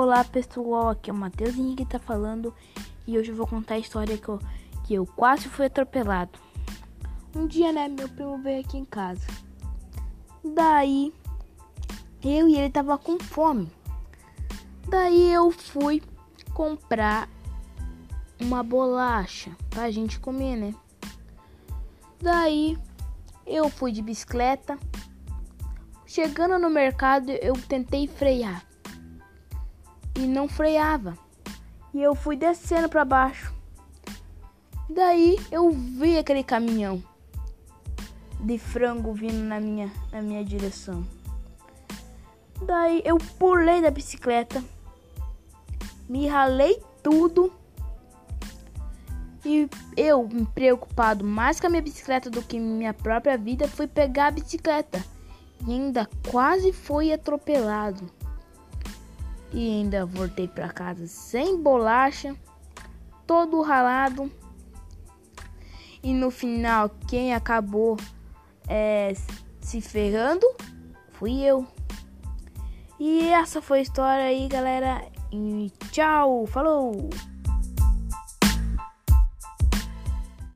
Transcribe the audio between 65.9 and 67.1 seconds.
E no final,